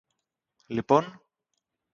[0.67, 1.21] Λοιπόν;